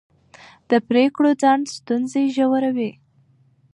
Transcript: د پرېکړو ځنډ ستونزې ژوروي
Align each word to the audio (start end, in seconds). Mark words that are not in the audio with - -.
د 0.69 0.71
پرېکړو 0.89 1.29
ځنډ 1.41 1.63
ستونزې 1.77 2.23
ژوروي 2.35 2.91